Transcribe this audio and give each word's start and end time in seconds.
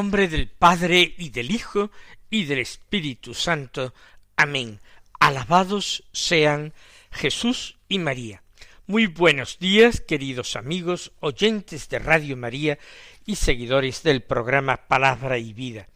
Nombre 0.00 0.28
del 0.28 0.48
Padre 0.48 1.14
y 1.18 1.28
del 1.28 1.50
Hijo 1.50 1.90
y 2.30 2.46
del 2.46 2.60
Espíritu 2.60 3.34
Santo. 3.34 3.92
Amén. 4.34 4.80
Alabados 5.18 6.04
sean 6.10 6.72
Jesús 7.10 7.76
y 7.86 7.98
María. 7.98 8.42
Muy 8.86 9.08
buenos 9.08 9.58
días, 9.58 10.00
queridos 10.00 10.56
amigos, 10.56 11.12
oyentes 11.20 11.90
de 11.90 11.98
Radio 11.98 12.34
María 12.38 12.78
y 13.26 13.36
seguidores 13.36 14.02
del 14.02 14.22
programa 14.22 14.88
Palabra 14.88 15.36
y 15.36 15.52
Vida. 15.52 15.86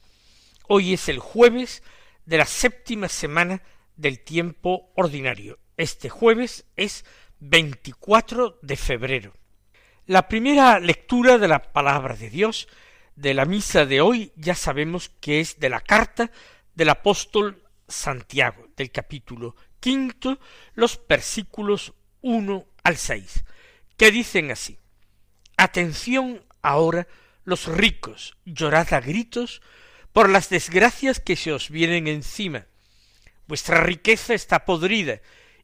Hoy 0.68 0.92
es 0.92 1.08
el 1.08 1.18
jueves 1.18 1.82
de 2.26 2.36
la 2.36 2.44
séptima 2.44 3.08
semana 3.08 3.62
del 3.96 4.20
tiempo 4.20 4.92
ordinario. 4.96 5.60
Este 5.78 6.10
jueves 6.10 6.66
es 6.76 7.06
24 7.40 8.58
de 8.60 8.76
febrero. 8.76 9.32
La 10.04 10.28
primera 10.28 10.78
lectura 10.78 11.38
de 11.38 11.48
la 11.48 11.72
palabra 11.72 12.14
de 12.14 12.28
Dios 12.28 12.68
de 13.16 13.34
la 13.34 13.44
misa 13.44 13.86
de 13.86 14.00
hoy 14.00 14.32
ya 14.36 14.54
sabemos 14.54 15.10
que 15.20 15.40
es 15.40 15.60
de 15.60 15.68
la 15.68 15.80
carta 15.80 16.30
del 16.74 16.90
apóstol 16.90 17.62
Santiago, 17.86 18.68
del 18.76 18.90
capítulo 18.90 19.56
quinto, 19.80 20.38
los 20.74 21.00
versículos 21.06 21.92
uno 22.22 22.66
al 22.82 22.96
seis, 22.96 23.44
que 23.96 24.10
dicen 24.10 24.50
así 24.50 24.78
Atención 25.56 26.44
ahora 26.62 27.06
los 27.44 27.66
ricos, 27.66 28.36
llorad 28.44 28.92
a 28.94 29.00
gritos 29.00 29.62
por 30.12 30.28
las 30.28 30.48
desgracias 30.48 31.20
que 31.20 31.36
se 31.36 31.52
os 31.52 31.70
vienen 31.70 32.08
encima. 32.08 32.66
Vuestra 33.46 33.82
riqueza 33.82 34.34
está 34.34 34.64
podrida, 34.64 35.20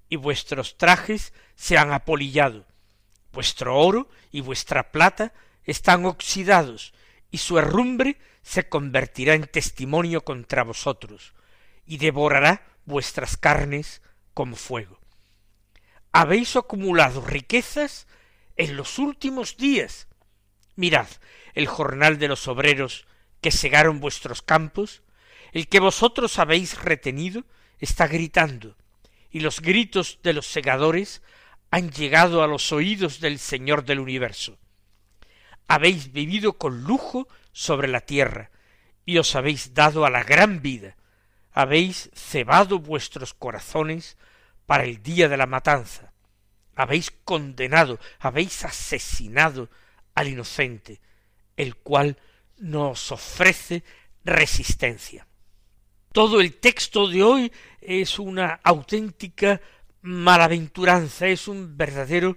y 0.08 0.16
vuestros 0.16 0.76
trajes 0.76 1.32
se 1.54 1.78
han 1.78 1.92
apolillado. 1.92 2.66
Vuestro 3.32 3.78
oro 3.78 4.08
y 4.30 4.40
vuestra 4.40 4.90
plata 4.90 5.32
están 5.64 6.04
oxidados, 6.04 6.92
y 7.30 7.38
su 7.38 7.58
herrumbre 7.58 8.18
se 8.42 8.68
convertirá 8.68 9.34
en 9.34 9.46
testimonio 9.46 10.24
contra 10.24 10.64
vosotros, 10.64 11.34
y 11.86 11.98
devorará 11.98 12.66
vuestras 12.84 13.36
carnes 13.36 14.02
como 14.34 14.56
fuego. 14.56 14.98
Habéis 16.12 16.56
acumulado 16.56 17.20
riquezas 17.20 18.06
en 18.56 18.76
los 18.76 18.98
últimos 18.98 19.56
días. 19.56 20.08
Mirad 20.76 21.06
el 21.54 21.66
jornal 21.66 22.18
de 22.18 22.28
los 22.28 22.48
obreros 22.48 23.06
que 23.40 23.50
segaron 23.50 24.00
vuestros 24.00 24.42
campos, 24.42 25.02
el 25.52 25.68
que 25.68 25.80
vosotros 25.80 26.38
habéis 26.38 26.82
retenido, 26.82 27.44
está 27.78 28.06
gritando, 28.06 28.76
y 29.30 29.40
los 29.40 29.60
gritos 29.60 30.18
de 30.22 30.32
los 30.32 30.46
segadores 30.46 31.22
han 31.70 31.90
llegado 31.90 32.42
a 32.42 32.46
los 32.46 32.72
oídos 32.72 33.20
del 33.20 33.38
Señor 33.38 33.84
del 33.84 34.00
universo 34.00 34.58
habéis 35.68 36.12
vivido 36.12 36.54
con 36.54 36.82
lujo 36.84 37.28
sobre 37.52 37.88
la 37.88 38.00
tierra, 38.00 38.50
y 39.04 39.18
os 39.18 39.34
habéis 39.34 39.74
dado 39.74 40.04
a 40.04 40.10
la 40.10 40.22
gran 40.22 40.62
vida, 40.62 40.96
habéis 41.52 42.10
cebado 42.14 42.78
vuestros 42.78 43.34
corazones 43.34 44.16
para 44.66 44.84
el 44.84 45.02
día 45.02 45.28
de 45.28 45.36
la 45.36 45.46
matanza, 45.46 46.12
habéis 46.76 47.10
condenado, 47.24 47.98
habéis 48.18 48.64
asesinado 48.64 49.68
al 50.14 50.28
inocente, 50.28 51.00
el 51.56 51.76
cual 51.76 52.16
nos 52.58 53.10
ofrece 53.12 53.82
resistencia. 54.24 55.26
Todo 56.12 56.40
el 56.40 56.54
texto 56.54 57.08
de 57.08 57.22
hoy 57.22 57.52
es 57.80 58.18
una 58.18 58.60
auténtica 58.62 59.60
malaventuranza, 60.02 61.26
es 61.28 61.48
un 61.48 61.76
verdadero 61.76 62.36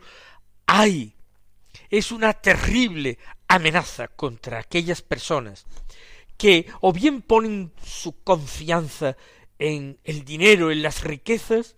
ay 0.66 1.13
es 1.90 2.12
una 2.12 2.34
terrible 2.34 3.18
amenaza 3.48 4.08
contra 4.08 4.60
aquellas 4.60 5.02
personas 5.02 5.66
que 6.38 6.68
o 6.82 6.92
bien 6.92 7.22
ponen 7.22 7.72
su 7.86 8.24
confianza 8.24 9.16
en 9.60 10.00
el 10.04 10.26
dinero, 10.26 10.72
en 10.72 10.82
las 10.82 11.04
riquezas, 11.04 11.76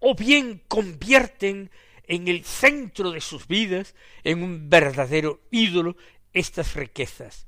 o 0.00 0.14
bien 0.14 0.62
convierten 0.68 1.70
en 2.04 2.28
el 2.28 2.44
centro 2.44 3.10
de 3.10 3.20
sus 3.20 3.46
vidas, 3.46 3.94
en 4.22 4.42
un 4.42 4.70
verdadero 4.70 5.40
ídolo, 5.50 5.96
estas 6.32 6.74
riquezas, 6.74 7.46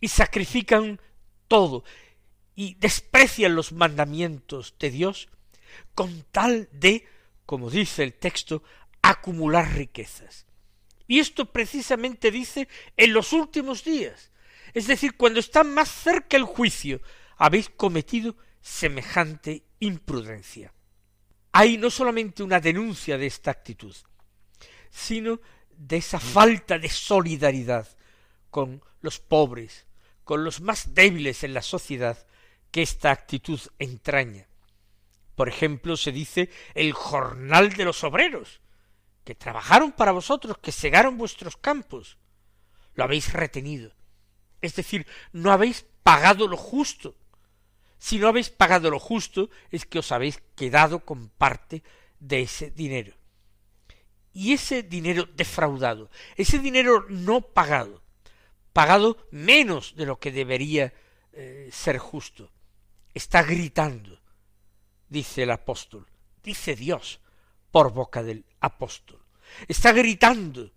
y 0.00 0.08
sacrifican 0.08 1.00
todo, 1.48 1.84
y 2.54 2.74
desprecian 2.74 3.54
los 3.54 3.72
mandamientos 3.72 4.74
de 4.78 4.90
Dios, 4.90 5.28
con 5.94 6.24
tal 6.30 6.68
de, 6.72 7.06
como 7.46 7.70
dice 7.70 8.02
el 8.02 8.14
texto, 8.14 8.62
acumular 9.02 9.74
riquezas. 9.74 10.46
Y 11.10 11.18
esto 11.18 11.46
precisamente 11.46 12.30
dice 12.30 12.68
en 12.96 13.12
los 13.12 13.32
últimos 13.32 13.82
días. 13.82 14.30
Es 14.72 14.86
decir, 14.86 15.16
cuando 15.16 15.40
está 15.40 15.64
más 15.64 15.88
cerca 15.88 16.36
el 16.36 16.44
juicio, 16.44 17.00
habéis 17.36 17.68
cometido 17.68 18.36
semejante 18.60 19.64
imprudencia. 19.80 20.72
Hay 21.50 21.78
no 21.78 21.90
solamente 21.90 22.44
una 22.44 22.60
denuncia 22.60 23.18
de 23.18 23.26
esta 23.26 23.50
actitud, 23.50 23.96
sino 24.88 25.40
de 25.70 25.96
esa 25.96 26.20
falta 26.20 26.78
de 26.78 26.88
solidaridad 26.88 27.88
con 28.48 28.80
los 29.00 29.18
pobres, 29.18 29.86
con 30.22 30.44
los 30.44 30.60
más 30.60 30.94
débiles 30.94 31.42
en 31.42 31.54
la 31.54 31.62
sociedad 31.62 32.24
que 32.70 32.82
esta 32.82 33.10
actitud 33.10 33.58
entraña. 33.80 34.46
Por 35.34 35.48
ejemplo, 35.48 35.96
se 35.96 36.12
dice 36.12 36.50
el 36.74 36.92
jornal 36.92 37.72
de 37.72 37.84
los 37.84 38.04
obreros, 38.04 38.60
que 39.24 39.34
trabajaron 39.34 39.92
para 39.92 40.12
vosotros, 40.12 40.58
que 40.58 40.72
segaron 40.72 41.18
vuestros 41.18 41.56
campos, 41.56 42.16
lo 42.94 43.04
habéis 43.04 43.32
retenido. 43.32 43.92
Es 44.60 44.74
decir, 44.74 45.06
no 45.32 45.52
habéis 45.52 45.86
pagado 46.02 46.48
lo 46.48 46.56
justo. 46.56 47.14
Si 47.98 48.18
no 48.18 48.28
habéis 48.28 48.50
pagado 48.50 48.90
lo 48.90 48.98
justo, 48.98 49.50
es 49.70 49.84
que 49.84 49.98
os 49.98 50.12
habéis 50.12 50.42
quedado 50.56 51.04
con 51.04 51.28
parte 51.28 51.82
de 52.18 52.42
ese 52.42 52.70
dinero. 52.70 53.14
Y 54.32 54.52
ese 54.52 54.82
dinero 54.82 55.26
defraudado, 55.34 56.10
ese 56.36 56.58
dinero 56.58 57.06
no 57.08 57.40
pagado, 57.40 58.02
pagado 58.72 59.26
menos 59.30 59.96
de 59.96 60.06
lo 60.06 60.20
que 60.20 60.30
debería 60.30 60.94
eh, 61.32 61.68
ser 61.72 61.98
justo, 61.98 62.50
está 63.12 63.42
gritando, 63.42 64.20
dice 65.08 65.42
el 65.42 65.50
apóstol, 65.50 66.06
dice 66.44 66.76
Dios, 66.76 67.20
por 67.70 67.92
boca 67.92 68.22
del 68.22 68.44
apóstol. 68.60 69.20
Está 69.68 69.92
gritando 69.92 70.72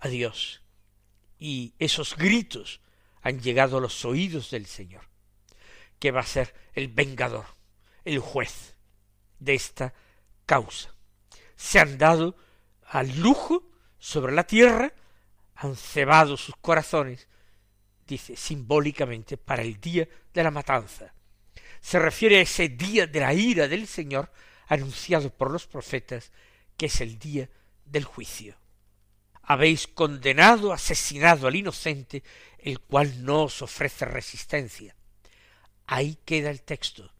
a 0.00 0.08
Dios. 0.08 0.62
Y 1.38 1.74
esos 1.78 2.16
gritos 2.16 2.80
han 3.22 3.40
llegado 3.40 3.78
a 3.78 3.80
los 3.80 4.04
oídos 4.04 4.50
del 4.50 4.66
Señor, 4.66 5.08
que 5.98 6.10
va 6.10 6.20
a 6.20 6.26
ser 6.26 6.54
el 6.74 6.88
vengador, 6.88 7.46
el 8.04 8.18
juez 8.18 8.76
de 9.38 9.54
esta 9.54 9.94
causa. 10.46 10.94
Se 11.56 11.78
han 11.78 11.98
dado 11.98 12.36
al 12.84 13.20
lujo 13.20 13.70
sobre 13.98 14.32
la 14.32 14.44
tierra, 14.44 14.92
han 15.54 15.76
cebado 15.76 16.36
sus 16.36 16.56
corazones, 16.56 17.28
dice 18.06 18.36
simbólicamente, 18.36 19.36
para 19.36 19.62
el 19.62 19.80
día 19.80 20.08
de 20.34 20.42
la 20.42 20.50
matanza. 20.50 21.14
Se 21.80 21.98
refiere 21.98 22.38
a 22.38 22.42
ese 22.42 22.68
día 22.68 23.06
de 23.06 23.20
la 23.20 23.34
ira 23.34 23.68
del 23.68 23.86
Señor 23.86 24.30
anunciado 24.66 25.30
por 25.30 25.50
los 25.50 25.66
profetas, 25.66 26.32
que 26.76 26.86
es 26.86 27.00
el 27.00 27.18
día 27.18 27.48
del 27.84 28.04
juicio. 28.04 28.56
Habéis 29.42 29.88
condenado, 29.88 30.72
asesinado 30.72 31.46
al 31.46 31.56
inocente, 31.56 32.22
el 32.58 32.80
cual 32.80 33.24
no 33.24 33.44
os 33.44 33.60
ofrece 33.60 34.04
resistencia. 34.04 34.94
Ahí 35.86 36.18
queda 36.24 36.50
el 36.50 36.62
texto. 36.62 37.12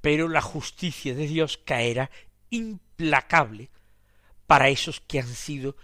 Pero 0.00 0.28
la 0.28 0.42
justicia 0.42 1.14
de 1.14 1.26
Dios 1.26 1.58
caerá 1.58 2.10
implacable 2.50 3.70
para 4.46 4.68
esos 4.68 5.00
que 5.00 5.18
han 5.18 5.34
sido 5.34 5.76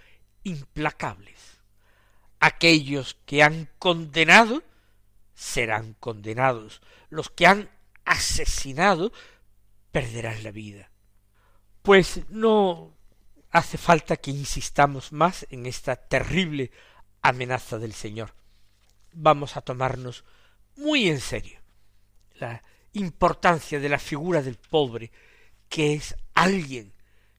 implacables. 0.45 1.59
Aquellos 2.39 3.17
que 3.27 3.43
han 3.43 3.69
condenado 3.79 4.63
serán 5.35 5.95
condenados. 5.95 6.81
Los 7.09 7.29
que 7.29 7.47
han 7.47 7.71
asesinado 8.05 9.13
perderás 9.93 10.43
la 10.43 10.51
vida. 10.51 10.91
Pues 11.83 12.21
no 12.29 12.97
hace 13.51 13.79
falta 13.79 14.17
que 14.17 14.31
insistamos 14.31 15.13
más 15.13 15.47
en 15.51 15.67
esta 15.67 15.97
terrible 15.97 16.71
amenaza 17.23 17.79
del 17.79 17.93
Señor. 17.93 18.35
Vamos 19.13 19.57
a 19.57 19.61
tomarnos 19.61 20.25
muy 20.77 21.09
en 21.09 21.21
serio 21.21 21.61
la 22.35 22.63
importancia 22.93 23.79
de 23.79 23.89
la 23.89 23.99
figura 23.99 24.43
del 24.43 24.57
pobre, 24.57 25.11
que 25.69 25.95
es 25.95 26.17
alguien 26.35 26.93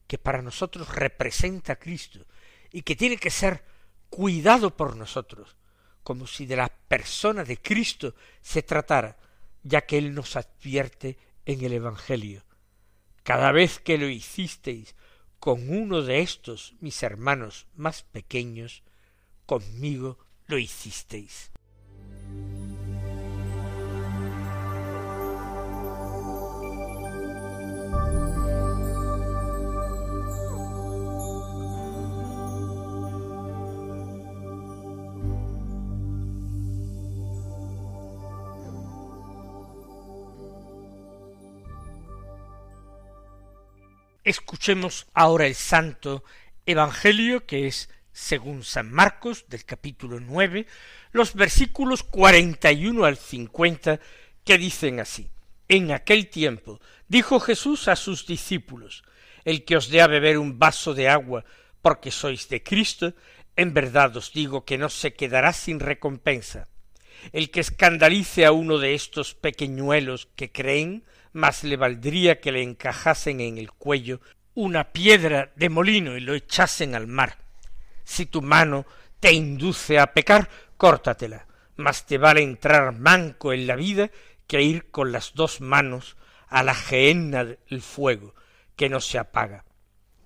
que 0.07 0.18
para 0.18 0.42
nosotros 0.42 0.94
representa 0.94 1.74
a 1.74 1.80
Cristo 1.80 2.25
y 2.71 2.83
que 2.83 2.95
tiene 2.95 3.18
que 3.18 3.30
ser 3.30 3.63
cuidado 4.09 4.75
por 4.75 4.95
nosotros, 4.95 5.56
como 6.03 6.27
si 6.27 6.45
de 6.45 6.57
la 6.57 6.68
persona 6.69 7.44
de 7.44 7.57
Cristo 7.57 8.15
se 8.42 8.62
tratara, 8.63 9.18
ya 9.63 9.81
que 9.81 9.98
Él 9.98 10.13
nos 10.13 10.36
advierte 10.36 11.18
en 11.53 11.63
el 11.65 11.74
Evangelio. 11.74 12.44
Cada 13.24 13.51
vez 13.51 13.80
que 13.80 13.98
lo 13.98 14.07
hicisteis 14.07 14.95
con 15.39 15.69
uno 15.69 16.01
de 16.01 16.21
estos 16.21 16.75
mis 16.80 17.03
hermanos 17.03 17.68
más 17.75 18.03
pequeños, 18.03 18.83
conmigo 19.45 20.18
lo 20.48 20.57
hicisteis. 20.57 21.50
Escuchemos 44.31 45.07
ahora 45.13 45.45
el 45.45 45.56
santo 45.56 46.24
Evangelio 46.66 47.45
que 47.45 47.68
es 47.68 47.89
según 48.13 48.63
San 48.63 48.89
Marcos 48.89 49.44
del 49.50 49.66
capítulo 49.66 50.22
nueve, 50.22 50.68
los 51.12 51.33
versículos 51.33 52.01
cuarenta 52.04 52.72
y 52.72 52.88
uno 52.88 53.04
al 53.04 53.18
cincuenta 53.18 54.00
que 54.45 54.57
dicen 54.57 55.01
así. 55.01 55.30
En 55.68 55.92
aquel 55.92 56.30
tiempo 56.30 56.80
dijo 57.10 57.42
Jesús 57.42 57.89
a 57.89 57.98
sus 57.98 58.25
discípulos, 58.25 59.04
el 59.44 59.66
que 59.66 59.75
os 59.75 59.89
dé 59.89 60.00
a 60.00 60.07
beber 60.07 60.38
un 60.38 60.57
vaso 60.57 60.94
de 60.94 61.10
agua 61.10 61.44
porque 61.81 62.10
sois 62.10 62.48
de 62.48 62.63
Cristo, 62.63 63.13
en 63.57 63.74
verdad 63.74 64.16
os 64.16 64.31
digo 64.31 64.63
que 64.63 64.77
no 64.77 64.88
se 64.88 65.13
quedará 65.13 65.51
sin 65.51 65.81
recompensa. 65.81 66.69
El 67.34 67.51
que 67.51 67.60
escandalice 67.60 68.45
a 68.45 68.54
uno 68.54 68.77
de 68.77 68.94
estos 68.94 69.36
pequeñuelos 69.36 70.30
que 70.38 70.54
creen, 70.54 71.04
más 71.33 71.63
le 71.63 71.78
valdría 71.78 72.39
que 72.39 72.51
le 72.51 72.62
encajasen 72.62 73.42
en 73.42 73.57
el 73.57 73.72
cuello 73.72 74.22
una 74.54 74.92
piedra 74.92 75.51
de 75.56 75.69
molino 75.69 76.18
y 76.18 76.22
lo 76.22 76.33
echasen 76.33 76.95
al 76.95 77.07
mar. 77.07 77.38
Si 78.04 78.25
tu 78.25 78.42
mano 78.42 78.86
te 79.19 79.31
induce 79.31 80.00
a 80.00 80.13
pecar, 80.13 80.50
córtatela, 80.78 81.48
mas 81.78 82.06
te 82.06 82.18
vale 82.18 82.42
entrar 82.42 82.94
manco 82.94 83.54
en 83.54 83.68
la 83.68 83.75
vida 83.75 84.12
que 84.48 84.62
ir 84.62 84.92
con 84.92 85.12
las 85.12 85.33
dos 85.33 85.62
manos 85.62 86.18
a 86.48 86.63
la 86.63 86.75
gehenna 86.75 87.45
del 87.45 87.81
fuego, 87.81 88.36
que 88.75 88.89
no 88.89 89.00
se 89.00 89.18
apaga. 89.18 89.63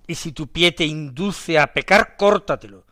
Y 0.08 0.16
si 0.16 0.32
tu 0.32 0.48
pie 0.48 0.72
te 0.72 0.84
induce 0.84 1.58
a 1.58 1.72
pecar, 1.72 2.16
córtatelo, 2.16 2.84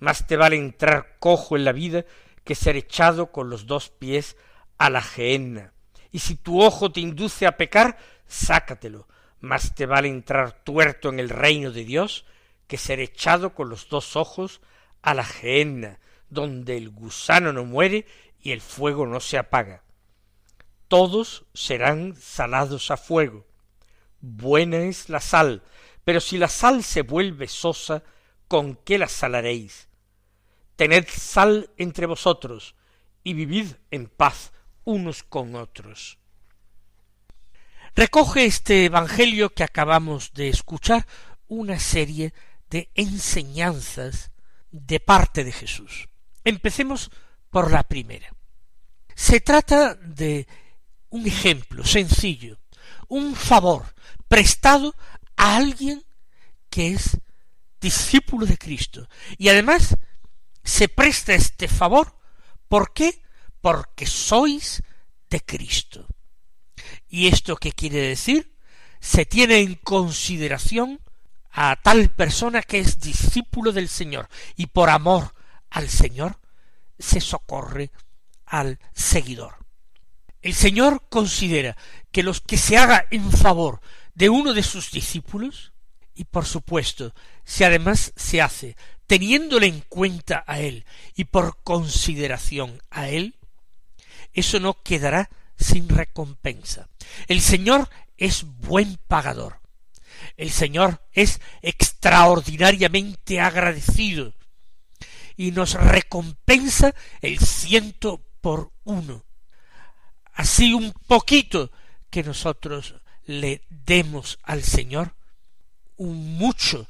mas 0.00 0.26
te 0.26 0.36
vale 0.36 0.56
entrar 0.56 1.16
cojo 1.20 1.56
en 1.56 1.64
la 1.64 1.72
vida 1.72 2.04
que 2.42 2.54
ser 2.54 2.76
echado 2.76 3.30
con 3.30 3.50
los 3.50 3.66
dos 3.66 3.90
pies 3.90 4.36
a 4.78 4.90
la 4.90 5.02
gehenna 5.02 5.72
y 6.12 6.18
si 6.18 6.36
tu 6.36 6.62
ojo 6.62 6.90
te 6.90 7.00
induce 7.00 7.46
a 7.46 7.56
pecar, 7.56 7.98
sácatelo, 8.26 9.08
más 9.40 9.74
te 9.74 9.86
vale 9.86 10.08
entrar 10.08 10.52
tuerto 10.64 11.08
en 11.08 11.20
el 11.20 11.28
reino 11.28 11.70
de 11.70 11.84
Dios 11.84 12.26
que 12.66 12.78
ser 12.78 13.00
echado 13.00 13.54
con 13.54 13.68
los 13.68 13.88
dos 13.88 14.16
ojos 14.16 14.60
a 15.02 15.14
la 15.14 15.24
gehenna, 15.24 15.98
donde 16.28 16.76
el 16.76 16.90
gusano 16.90 17.52
no 17.52 17.64
muere 17.64 18.06
y 18.38 18.52
el 18.52 18.60
fuego 18.60 19.06
no 19.06 19.20
se 19.20 19.38
apaga. 19.38 19.82
Todos 20.88 21.44
serán 21.54 22.16
salados 22.16 22.90
a 22.90 22.96
fuego. 22.96 23.46
Buena 24.20 24.78
es 24.78 25.08
la 25.08 25.20
sal, 25.20 25.62
pero 26.04 26.20
si 26.20 26.38
la 26.38 26.48
sal 26.48 26.82
se 26.82 27.02
vuelve 27.02 27.48
sosa, 27.48 28.02
¿con 28.48 28.76
qué 28.76 28.98
la 28.98 29.08
salaréis? 29.08 29.88
Tened 30.76 31.06
sal 31.08 31.70
entre 31.76 32.06
vosotros, 32.06 32.74
y 33.22 33.34
vivid 33.34 33.66
en 33.90 34.06
paz 34.08 34.52
unos 34.84 35.22
con 35.22 35.54
otros. 35.54 36.18
Recoge 37.94 38.44
este 38.44 38.86
Evangelio 38.86 39.50
que 39.50 39.64
acabamos 39.64 40.32
de 40.32 40.48
escuchar 40.48 41.06
una 41.48 41.78
serie 41.78 42.32
de 42.70 42.90
enseñanzas 42.94 44.30
de 44.70 45.00
parte 45.00 45.44
de 45.44 45.52
Jesús. 45.52 46.08
Empecemos 46.44 47.10
por 47.50 47.70
la 47.72 47.82
primera. 47.82 48.32
Se 49.14 49.40
trata 49.40 49.94
de 49.94 50.46
un 51.10 51.26
ejemplo 51.26 51.84
sencillo, 51.84 52.58
un 53.08 53.34
favor 53.34 53.94
prestado 54.28 54.94
a 55.36 55.56
alguien 55.56 56.04
que 56.70 56.92
es 56.92 57.18
discípulo 57.80 58.46
de 58.46 58.56
Cristo. 58.56 59.08
Y 59.36 59.48
además 59.48 59.96
se 60.62 60.88
presta 60.88 61.34
este 61.34 61.66
favor. 61.66 62.16
¿Por 62.68 62.92
qué? 62.92 63.22
Porque 63.60 64.06
sois 64.06 64.82
de 65.28 65.40
Cristo. 65.40 66.06
¿Y 67.08 67.28
esto 67.28 67.56
qué 67.56 67.72
quiere 67.72 68.00
decir? 68.00 68.54
Se 69.00 69.26
tiene 69.26 69.58
en 69.58 69.74
consideración 69.76 71.00
a 71.50 71.76
tal 71.76 72.10
persona 72.10 72.62
que 72.62 72.78
es 72.78 73.00
discípulo 73.00 73.72
del 73.72 73.88
Señor 73.88 74.28
y 74.56 74.66
por 74.66 74.90
amor 74.90 75.34
al 75.70 75.88
Señor 75.88 76.38
se 76.98 77.20
socorre 77.20 77.90
al 78.46 78.78
seguidor. 78.92 79.56
El 80.42 80.54
Señor 80.54 81.04
considera 81.08 81.76
que 82.12 82.22
los 82.22 82.40
que 82.40 82.56
se 82.56 82.76
haga 82.76 83.06
en 83.10 83.30
favor 83.30 83.80
de 84.14 84.28
uno 84.28 84.52
de 84.52 84.62
sus 84.62 84.90
discípulos, 84.90 85.72
y 86.14 86.24
por 86.24 86.44
supuesto, 86.44 87.14
si 87.44 87.64
además 87.64 88.12
se 88.16 88.40
hace 88.40 88.76
teniéndole 89.06 89.66
en 89.66 89.80
cuenta 89.80 90.44
a 90.46 90.60
él 90.60 90.84
y 91.16 91.24
por 91.24 91.62
consideración 91.62 92.80
a 92.90 93.08
él, 93.08 93.34
eso 94.32 94.60
no 94.60 94.82
quedará 94.82 95.30
sin 95.56 95.88
recompensa. 95.88 96.88
El 97.28 97.40
Señor 97.40 97.88
es 98.16 98.44
buen 98.44 98.98
pagador. 99.08 99.60
El 100.36 100.50
Señor 100.50 101.02
es 101.12 101.40
extraordinariamente 101.62 103.40
agradecido 103.40 104.34
y 105.36 105.52
nos 105.52 105.74
recompensa 105.74 106.94
el 107.20 107.38
ciento 107.38 108.22
por 108.40 108.72
uno. 108.84 109.24
Así 110.32 110.72
un 110.74 110.92
poquito 110.92 111.70
que 112.10 112.22
nosotros 112.22 112.94
le 113.24 113.62
demos 113.68 114.38
al 114.42 114.62
Señor, 114.62 115.14
un 115.96 116.36
mucho 116.36 116.88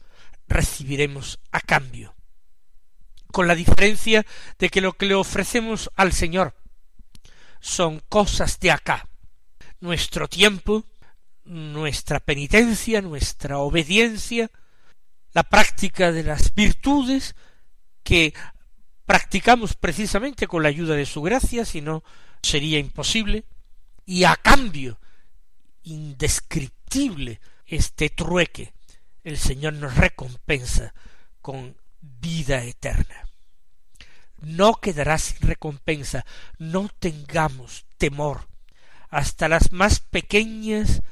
recibiremos 0.48 1.38
a 1.52 1.60
cambio. 1.60 2.14
Con 3.32 3.46
la 3.46 3.54
diferencia 3.54 4.26
de 4.58 4.68
que 4.68 4.80
lo 4.80 4.92
que 4.94 5.06
le 5.06 5.14
ofrecemos 5.14 5.90
al 5.94 6.12
Señor 6.12 6.54
son 7.60 8.00
cosas 8.08 8.58
de 8.60 8.70
acá. 8.70 9.08
Nuestro 9.80 10.28
tiempo, 10.28 10.84
nuestra 11.44 12.20
penitencia, 12.20 13.00
nuestra 13.00 13.58
obediencia, 13.58 14.50
la 15.32 15.42
práctica 15.44 16.12
de 16.12 16.24
las 16.24 16.54
virtudes 16.54 17.34
que 18.02 18.34
practicamos 19.04 19.74
precisamente 19.74 20.46
con 20.46 20.62
la 20.62 20.68
ayuda 20.68 20.94
de 20.94 21.06
su 21.06 21.22
gracia, 21.22 21.64
si 21.64 21.80
no 21.80 22.02
sería 22.42 22.78
imposible, 22.78 23.44
y 24.04 24.24
a 24.24 24.36
cambio 24.36 24.98
indescriptible 25.82 27.40
este 27.66 28.10
trueque, 28.10 28.72
el 29.22 29.38
Señor 29.38 29.74
nos 29.74 29.96
recompensa 29.96 30.94
con 31.40 31.76
vida 32.00 32.64
eterna 32.64 33.29
no 34.42 34.74
quedará 34.74 35.18
sin 35.18 35.40
recompensa. 35.40 36.24
No 36.58 36.88
tengamos 36.98 37.86
temor. 37.98 38.48
Hasta 39.08 39.48
las 39.48 39.72
más 39.72 40.00
pequeñas, 40.00 41.02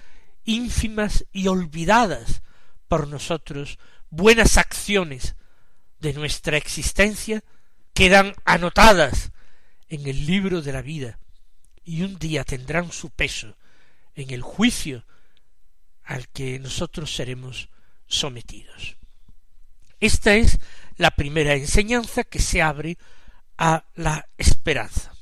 ínfimas 0.44 1.26
y 1.32 1.48
olvidadas 1.48 2.42
por 2.86 3.08
nosotros 3.08 3.78
buenas 4.10 4.56
acciones 4.56 5.36
de 6.00 6.14
nuestra 6.14 6.56
existencia 6.56 7.42
quedan 7.92 8.34
anotadas 8.44 9.32
en 9.88 10.06
el 10.06 10.26
libro 10.26 10.62
de 10.62 10.72
la 10.72 10.82
vida 10.82 11.18
y 11.84 12.02
un 12.02 12.18
día 12.18 12.44
tendrán 12.44 12.92
su 12.92 13.10
peso 13.10 13.56
en 14.14 14.30
el 14.30 14.42
juicio 14.42 15.04
al 16.04 16.28
que 16.28 16.58
nosotros 16.58 17.14
seremos 17.14 17.68
sometidos. 18.06 18.96
Esta 20.00 20.34
es 20.34 20.58
la 20.96 21.10
primera 21.10 21.54
enseñanza 21.54 22.24
que 22.24 22.38
se 22.38 22.62
abre 22.62 22.98
a 23.58 23.84
la 23.94 24.28
esperanza. 24.38 25.12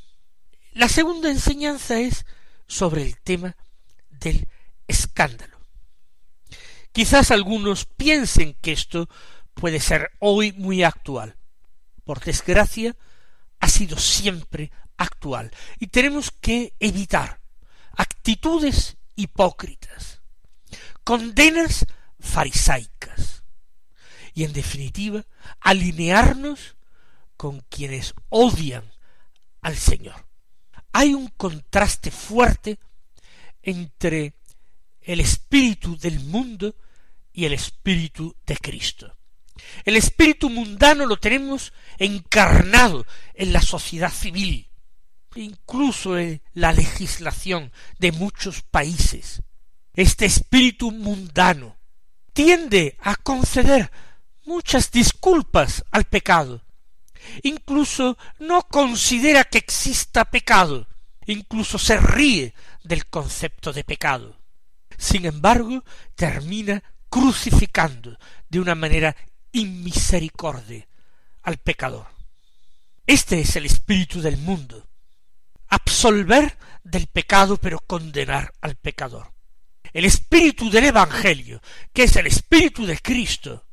La 0.73 0.89
segunda 0.89 1.31
enseñanza 1.31 1.99
es 1.99 2.27
sobre 2.67 3.03
el 3.03 3.19
tema 3.19 3.57
del 4.11 4.47
escándalo. 4.87 5.59
Quizás 6.93 7.31
algunos 7.31 7.87
piensen 7.87 8.55
que 8.61 8.73
esto 8.73 9.09
puede 9.55 9.81
ser 9.81 10.11
hoy 10.19 10.53
muy 10.53 10.83
actual. 10.83 11.37
Por 12.05 12.21
desgracia, 12.21 12.95
ha 13.59 13.69
sido 13.69 13.99
siempre 13.99 14.71
actual 14.97 15.51
y 15.79 15.89
tenemos 15.89 16.31
que 16.31 16.75
evitar 16.79 17.41
actitudes 17.93 18.97
hipócritas, 19.15 20.21
condenas 21.05 21.87
farisaicas 22.21 23.43
y 24.35 24.45
en 24.45 24.53
definitiva 24.53 25.25
alinearnos 25.61 26.76
con 27.37 27.61
quienes 27.69 28.15
odian 28.29 28.91
al 29.61 29.77
Señor. 29.77 30.27
Hay 30.93 31.15
un 31.15 31.29
contraste 31.29 32.11
fuerte 32.11 32.79
entre 33.63 34.35
el 35.01 35.21
espíritu 35.21 35.97
del 35.99 36.21
mundo 36.21 36.75
y 37.33 37.45
el 37.45 37.53
espíritu 37.53 38.35
de 38.47 38.57
Cristo. 38.57 39.17
El 39.85 39.97
espíritu 39.97 40.51
mundano 40.51 41.07
lo 41.07 41.17
tenemos 41.17 41.73
encarnado 41.99 43.07
en 43.35 43.53
la 43.53 43.61
sociedad 43.61 44.13
civil, 44.13 44.69
incluso 45.35 46.19
en 46.19 46.43
la 46.53 46.73
legislación 46.73 47.73
de 47.99 48.13
muchos 48.13 48.63
países. 48.63 49.43
Este 49.95 50.27
espíritu 50.27 50.91
mundano 50.91 51.77
tiende 52.33 52.99
a 53.01 53.17
conceder 53.17 53.91
muchas 54.45 54.91
disculpas 54.91 55.85
al 55.91 56.05
pecado. 56.05 56.66
Incluso 57.43 58.17
no 58.39 58.63
considera 58.63 59.45
que 59.45 59.59
exista 59.59 60.25
pecado. 60.25 60.89
Incluso 61.27 61.79
se 61.79 61.97
ríe 61.99 62.55
del 62.85 63.07
concepto 63.07 63.73
de 63.73 63.85
pecado. 63.85 64.39
Sin 64.97 65.27
embargo, 65.27 65.85
termina 66.15 66.83
crucificando 67.09 68.19
de 68.49 68.61
una 68.61 68.75
manera 68.75 69.17
inmisericordia 69.53 70.87
al 71.43 71.59
pecador. 71.59 72.07
Este 73.07 73.41
es 73.41 73.57
el 73.57 73.67
espíritu 73.67 74.21
del 74.21 74.37
mundo. 74.37 74.87
Absolver 75.69 76.57
del 76.83 77.07
pecado 77.07 77.57
pero 77.57 77.79
condenar 77.81 78.53
al 78.61 78.77
pecador. 78.77 79.33
El 79.93 80.05
espíritu 80.05 80.71
del 80.71 80.85
Evangelio, 80.85 81.63
que 81.93 82.05
es 82.05 82.17
el 82.17 82.27
espíritu 82.27 82.85
de 82.85 82.99
Cristo, 82.99 83.66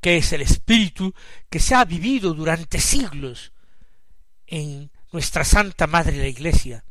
que 0.00 0.16
es 0.16 0.32
el 0.32 0.42
espíritu 0.42 1.14
que 1.48 1.60
se 1.60 1.74
ha 1.74 1.84
vivido 1.84 2.34
durante 2.34 2.80
siglos 2.80 3.52
en 4.46 4.90
nuestra 5.12 5.44
Santa 5.44 5.86
Madre 5.86 6.16
la 6.16 6.28
Iglesia, 6.28 6.84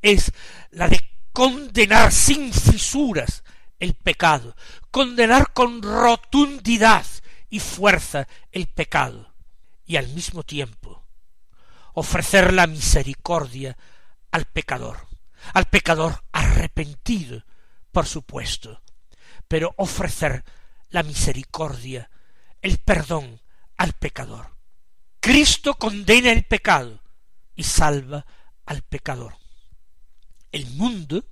es 0.00 0.32
la 0.70 0.88
de 0.88 1.00
condenar 1.32 2.12
sin 2.12 2.52
fisuras 2.52 3.42
el 3.78 3.94
pecado, 3.94 4.56
condenar 4.90 5.52
con 5.52 5.82
rotundidad 5.82 7.06
y 7.50 7.60
fuerza 7.60 8.26
el 8.52 8.66
pecado, 8.66 9.32
y 9.84 9.96
al 9.96 10.08
mismo 10.08 10.42
tiempo 10.42 10.98
ofrecer 11.98 12.52
la 12.52 12.68
misericordia 12.68 13.76
al 14.30 14.44
pecador, 14.44 15.08
al 15.52 15.64
pecador 15.64 16.22
arrepentido, 16.30 17.44
por 17.90 18.06
supuesto, 18.06 18.82
pero 19.48 19.74
ofrecer 19.78 20.44
la 20.90 21.02
misericordia, 21.02 22.08
el 22.62 22.78
perdón 22.78 23.40
al 23.76 23.92
pecador. 23.92 24.56
Cristo 25.20 25.74
condena 25.74 26.32
el 26.32 26.44
pecado 26.44 27.02
y 27.54 27.64
salva 27.64 28.24
al 28.66 28.82
pecador. 28.82 29.36
El 30.52 30.66
mundo 30.70 31.24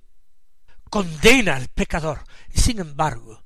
condena 0.89 1.55
al 1.55 1.67
pecador 1.69 2.23
y 2.53 2.59
sin 2.59 2.79
embargo 2.79 3.43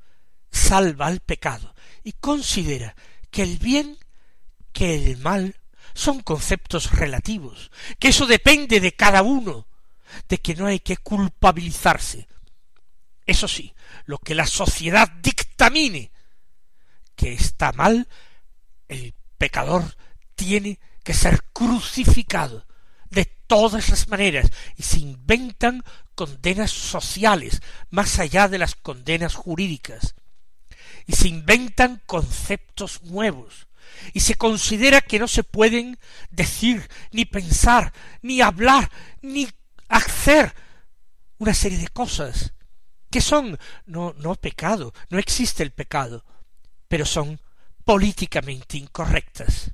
salva 0.52 1.08
al 1.08 1.22
pecado 1.22 1.74
y 2.04 2.14
considera 2.14 2.96
que 3.30 3.44
el 3.44 3.58
bien 3.58 3.98
que 4.74 4.96
el 4.96 5.18
mal 5.18 5.56
son 5.94 6.22
conceptos 6.22 6.92
relativos, 6.92 7.72
que 8.00 8.10
eso 8.10 8.26
depende 8.26 8.80
de 8.80 8.94
cada 8.94 9.24
uno, 9.24 9.68
de 10.30 10.38
que 10.38 10.56
no 10.56 10.68
hay 10.68 10.80
que 10.80 10.98
culpabilizarse. 10.98 12.28
Eso 13.26 13.48
sí, 13.48 13.74
lo 14.06 14.18
que 14.18 14.36
la 14.36 14.48
sociedad 14.48 15.10
dictamine 15.10 16.12
que 17.22 17.34
está 17.34 17.72
mal, 17.74 18.08
el 18.88 19.14
pecador 19.38 19.96
tiene 20.34 20.80
que 21.04 21.14
ser 21.14 21.44
crucificado 21.54 22.66
de 23.12 23.26
todas 23.26 23.90
las 23.90 24.08
maneras 24.08 24.50
y 24.76 24.82
se 24.82 24.98
inventan 24.98 25.84
condenas 26.16 26.72
sociales 26.72 27.62
más 27.92 28.18
allá 28.18 28.48
de 28.48 28.58
las 28.58 28.74
condenas 28.74 29.36
jurídicas. 29.36 30.16
Y 31.06 31.14
se 31.14 31.28
inventan 31.28 32.02
conceptos 32.08 33.04
nuevos. 33.04 33.68
Y 34.14 34.22
se 34.22 34.34
considera 34.34 35.02
que 35.02 35.20
no 35.20 35.28
se 35.28 35.44
pueden 35.44 36.00
decir 36.32 36.90
ni 37.12 37.26
pensar 37.26 37.94
ni 38.24 38.42
hablar 38.42 38.90
ni 39.22 39.48
hacer 39.90 40.56
una 41.38 41.54
serie 41.54 41.78
de 41.78 41.88
cosas 41.90 42.54
que 43.12 43.22
son 43.22 43.60
no 43.86 44.14
no 44.18 44.36
pecado 44.36 44.94
no 45.10 45.20
existe 45.20 45.64
el 45.64 45.72
pecado 45.72 46.24
pero 46.92 47.06
son 47.06 47.40
políticamente 47.86 48.78
incorrectas 48.78 49.72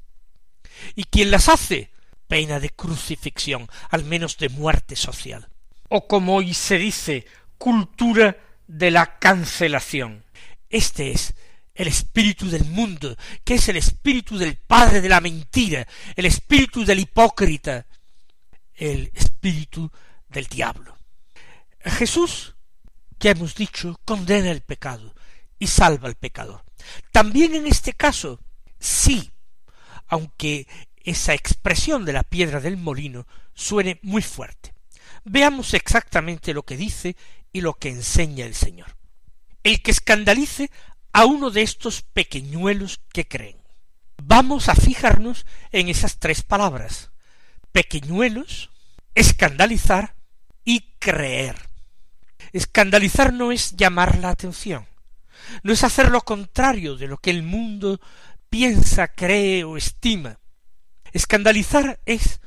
y 0.94 1.06
quien 1.06 1.32
las 1.32 1.50
hace 1.50 1.90
pena 2.28 2.60
de 2.60 2.70
crucifixión, 2.70 3.68
al 3.90 4.04
menos 4.04 4.38
de 4.38 4.50
muerte 4.50 4.96
social. 4.96 5.50
O 5.90 6.08
como 6.08 6.36
hoy 6.36 6.54
se 6.54 6.78
dice, 6.78 7.26
cultura 7.58 8.38
de 8.68 8.92
la 8.92 9.18
cancelación. 9.18 10.26
Este 10.70 11.10
es 11.10 11.34
el 11.74 11.88
espíritu 11.88 12.52
del 12.52 12.66
mundo, 12.66 13.18
que 13.44 13.56
es 13.56 13.68
el 13.68 13.78
espíritu 13.78 14.38
del 14.38 14.56
padre 14.56 15.02
de 15.02 15.10
la 15.10 15.20
mentira, 15.20 15.88
el 16.16 16.28
espíritu 16.28 16.86
del 16.86 17.00
hipócrita, 17.00 17.88
el 18.76 19.12
espíritu 19.16 19.92
del 20.30 20.46
diablo. 20.46 20.96
Jesús, 21.84 22.54
ya 23.20 23.32
hemos 23.32 23.56
dicho, 23.56 24.00
condena 24.06 24.52
el 24.52 24.62
pecado 24.62 25.16
y 25.58 25.66
salva 25.66 26.10
al 26.10 26.16
pecador. 26.16 26.67
También 27.12 27.56
en 27.56 27.68
este 27.68 27.94
caso, 27.94 28.40
sí, 28.80 29.32
aunque 30.08 30.68
esa 31.04 31.34
expresión 31.34 32.06
de 32.06 32.14
la 32.14 32.24
piedra 32.24 32.60
del 32.60 32.78
molino 32.78 33.28
suene 33.54 34.00
muy 34.04 34.22
fuerte. 34.22 34.74
Veamos 35.24 35.74
exactamente 35.74 36.54
lo 36.54 36.64
que 36.64 36.78
dice 36.78 37.16
y 37.52 37.62
lo 37.62 37.74
que 37.74 37.90
enseña 37.90 38.46
el 38.46 38.56
Señor. 38.56 38.98
El 39.64 39.82
que 39.82 39.92
escandalice 39.92 40.70
a 41.14 41.26
uno 41.26 41.50
de 41.50 41.62
estos 41.62 42.02
pequeñuelos 42.02 43.02
que 43.12 43.28
creen. 43.28 43.58
Vamos 44.22 44.70
a 44.70 44.76
fijarnos 44.76 45.46
en 45.72 45.90
esas 45.90 46.20
tres 46.20 46.44
palabras. 46.44 47.12
Pequeñuelos, 47.72 48.70
escandalizar 49.16 50.16
y 50.64 50.94
creer. 51.00 51.56
Escandalizar 52.54 53.34
no 53.34 53.52
es 53.52 53.76
llamar 53.76 54.18
la 54.20 54.30
atención, 54.30 54.88
no 55.64 55.74
es 55.74 55.84
hacer 55.84 56.10
lo 56.10 56.22
contrario 56.22 56.96
de 56.96 57.08
lo 57.08 57.18
que 57.18 57.32
el 57.32 57.44
mundo 57.44 58.00
piensa, 58.50 59.08
cree 59.10 59.64
o 59.64 59.78
estima, 59.78 60.40
Escandalizar 61.14 62.00
es, 62.06 62.42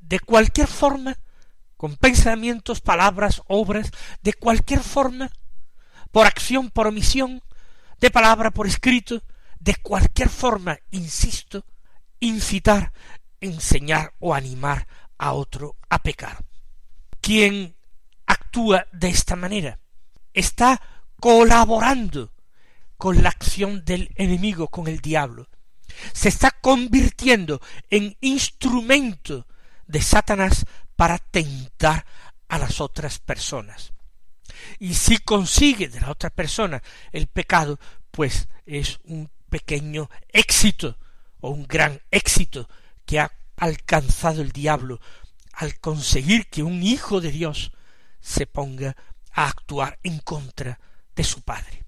de 0.00 0.20
cualquier 0.20 0.66
forma, 0.66 1.18
con 1.76 1.96
pensamientos, 1.96 2.80
palabras, 2.80 3.42
obras, 3.46 3.90
de 4.22 4.34
cualquier 4.34 4.80
forma, 4.80 5.30
por 6.10 6.26
acción, 6.26 6.70
por 6.70 6.86
omisión, 6.86 7.42
de 8.00 8.10
palabra, 8.10 8.50
por 8.50 8.66
escrito, 8.66 9.22
de 9.58 9.76
cualquier 9.76 10.28
forma, 10.28 10.78
insisto, 10.90 11.64
incitar, 12.18 12.92
enseñar 13.40 14.14
o 14.18 14.34
animar 14.34 14.88
a 15.18 15.32
otro 15.32 15.76
a 15.88 16.02
pecar. 16.02 16.44
Quien 17.20 17.76
actúa 18.26 18.86
de 18.92 19.08
esta 19.08 19.36
manera 19.36 19.78
está 20.32 20.80
colaborando 21.20 22.32
con 22.96 23.22
la 23.22 23.28
acción 23.28 23.84
del 23.84 24.10
enemigo, 24.16 24.68
con 24.68 24.88
el 24.88 25.00
diablo, 25.00 25.48
se 26.12 26.28
está 26.28 26.50
convirtiendo 26.50 27.60
en 27.88 28.16
instrumento 28.20 29.46
de 29.86 30.02
Satanás 30.02 30.66
para 30.96 31.18
tentar 31.18 32.04
a 32.48 32.58
las 32.58 32.80
otras 32.80 33.18
personas. 33.18 33.92
Y 34.78 34.94
si 34.94 35.18
consigue 35.18 35.88
de 35.88 36.00
la 36.00 36.10
otra 36.10 36.30
persona 36.30 36.82
el 37.12 37.26
pecado, 37.26 37.78
pues 38.10 38.48
es 38.66 39.00
un 39.04 39.30
pequeño 39.48 40.10
éxito 40.28 40.98
o 41.40 41.50
un 41.50 41.66
gran 41.66 42.00
éxito 42.10 42.68
que 43.06 43.20
ha 43.20 43.32
alcanzado 43.56 44.42
el 44.42 44.52
diablo 44.52 45.00
al 45.52 45.78
conseguir 45.78 46.48
que 46.48 46.62
un 46.62 46.82
hijo 46.82 47.20
de 47.20 47.30
Dios 47.30 47.72
se 48.20 48.46
ponga 48.46 48.96
a 49.32 49.48
actuar 49.48 49.98
en 50.02 50.18
contra 50.18 50.78
de 51.16 51.24
su 51.24 51.42
padre. 51.42 51.84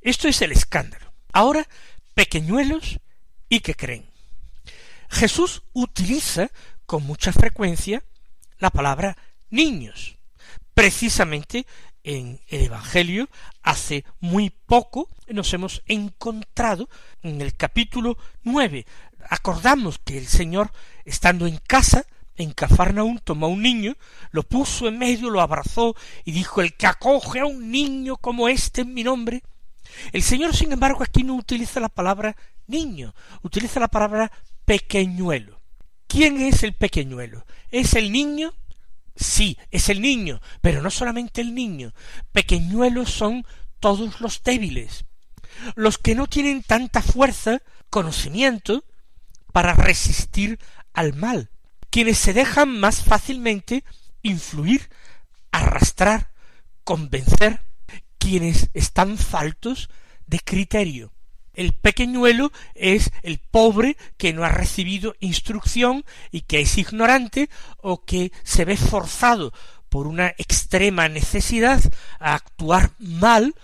Esto 0.00 0.28
es 0.28 0.40
el 0.42 0.52
escándalo. 0.52 1.12
Ahora, 1.32 1.66
pequeñuelos 2.14 3.00
y 3.48 3.60
que 3.60 3.74
creen. 3.74 4.08
Jesús 5.08 5.62
utiliza 5.72 6.50
con 6.86 7.04
mucha 7.04 7.32
frecuencia 7.32 8.02
la 8.58 8.70
palabra 8.70 9.16
niños. 9.50 10.16
Precisamente 10.74 11.66
en 12.02 12.40
el 12.48 12.62
Evangelio 12.62 13.28
hace 13.62 14.04
muy 14.20 14.50
poco 14.50 15.08
nos 15.28 15.52
hemos 15.52 15.82
encontrado 15.86 16.88
en 17.22 17.40
el 17.40 17.54
capítulo 17.54 18.16
nueve. 18.42 18.86
Acordamos 19.28 19.98
que 19.98 20.18
el 20.18 20.26
Señor, 20.26 20.72
estando 21.04 21.46
en 21.46 21.58
casa 21.58 22.06
en 22.36 22.52
Cafarnaún 22.52 23.20
tomó 23.22 23.46
a 23.46 23.50
un 23.50 23.62
niño, 23.62 23.96
lo 24.30 24.42
puso 24.42 24.88
en 24.88 24.98
medio, 24.98 25.30
lo 25.30 25.40
abrazó 25.40 25.94
y 26.24 26.32
dijo 26.32 26.60
el 26.60 26.74
que 26.74 26.86
acoge 26.86 27.40
a 27.40 27.46
un 27.46 27.70
niño 27.70 28.16
como 28.16 28.48
este 28.48 28.82
en 28.82 28.94
mi 28.94 29.04
nombre. 29.04 29.42
El 30.12 30.22
Señor, 30.22 30.54
sin 30.54 30.72
embargo, 30.72 31.02
aquí 31.02 31.22
no 31.22 31.34
utiliza 31.34 31.80
la 31.80 31.88
palabra 31.88 32.36
niño, 32.66 33.14
utiliza 33.42 33.80
la 33.80 33.88
palabra 33.88 34.32
pequeñuelo. 34.64 35.60
¿Quién 36.06 36.40
es 36.40 36.62
el 36.62 36.72
pequeñuelo? 36.72 37.44
¿Es 37.70 37.94
el 37.94 38.10
niño? 38.10 38.52
Sí, 39.16 39.58
es 39.70 39.88
el 39.88 40.00
niño, 40.00 40.40
pero 40.60 40.82
no 40.82 40.90
solamente 40.90 41.40
el 41.40 41.54
niño. 41.54 41.92
Pequeñuelos 42.32 43.10
son 43.10 43.44
todos 43.80 44.20
los 44.20 44.42
débiles, 44.42 45.04
los 45.74 45.98
que 45.98 46.14
no 46.14 46.26
tienen 46.26 46.62
tanta 46.62 47.02
fuerza, 47.02 47.60
conocimiento, 47.90 48.84
para 49.52 49.74
resistir 49.74 50.58
al 50.92 51.14
mal, 51.14 51.50
quienes 51.90 52.18
se 52.18 52.32
dejan 52.32 52.78
más 52.78 53.02
fácilmente 53.02 53.84
influir, 54.22 54.88
arrastrar, 55.50 56.30
convencer, 56.84 57.60
quienes 58.18 58.70
están 58.74 59.18
faltos 59.18 59.90
de 60.26 60.38
criterio. 60.40 61.12
El 61.52 61.72
pequeñuelo 61.72 62.52
es 62.74 63.10
el 63.22 63.38
pobre 63.38 63.96
que 64.16 64.32
no 64.32 64.44
ha 64.44 64.48
recibido 64.48 65.16
instrucción 65.18 66.04
y 66.30 66.42
que 66.42 66.60
es 66.60 66.78
ignorante 66.78 67.50
o 67.78 68.04
que 68.04 68.32
se 68.44 68.64
ve 68.64 68.76
forzado 68.76 69.52
por 69.88 70.06
una 70.06 70.28
extrema 70.38 71.08
necesidad 71.08 71.82
a 72.20 72.34
actuar 72.34 72.92
mal 72.98 73.54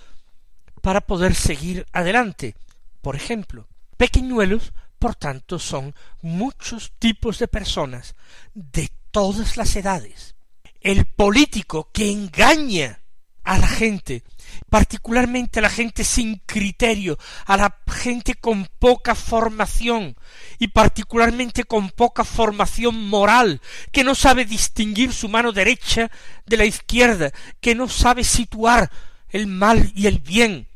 para 0.82 1.00
poder 1.00 1.34
seguir 1.34 1.86
adelante. 1.92 2.56
Por 3.00 3.14
ejemplo, 3.14 3.68
pequeñuelos 3.96 4.72
por 4.98 5.14
tanto, 5.14 5.58
son 5.58 5.94
muchos 6.22 6.92
tipos 6.98 7.38
de 7.38 7.48
personas 7.48 8.14
de 8.54 8.90
todas 9.10 9.56
las 9.56 9.76
edades. 9.76 10.34
El 10.80 11.06
político 11.06 11.90
que 11.92 12.10
engaña 12.10 13.00
a 13.46 13.58
la 13.58 13.68
gente, 13.68 14.24
particularmente 14.68 15.60
a 15.60 15.62
la 15.62 15.70
gente 15.70 16.02
sin 16.02 16.42
criterio, 16.46 17.16
a 17.46 17.56
la 17.56 17.78
gente 17.86 18.34
con 18.34 18.66
poca 18.78 19.14
formación 19.14 20.16
y 20.58 20.68
particularmente 20.68 21.62
con 21.62 21.90
poca 21.90 22.24
formación 22.24 23.08
moral, 23.08 23.60
que 23.92 24.02
no 24.02 24.16
sabe 24.16 24.44
distinguir 24.44 25.12
su 25.12 25.28
mano 25.28 25.52
derecha 25.52 26.10
de 26.44 26.56
la 26.56 26.64
izquierda, 26.64 27.30
que 27.60 27.76
no 27.76 27.88
sabe 27.88 28.24
situar 28.24 28.90
el 29.28 29.46
mal 29.46 29.92
y 29.94 30.08
el 30.08 30.18
bien, 30.18 30.66